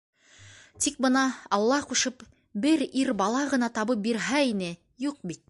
Тик 0.85 0.95
бына, 1.05 1.23
алла 1.57 1.77
ҡушып, 1.91 2.25
бер 2.65 2.85
ир 3.03 3.13
бала 3.23 3.45
ғына 3.53 3.71
табып 3.77 4.03
бирһә 4.09 4.43
ине, 4.55 4.73
юҡ 5.09 5.23
бит. 5.33 5.39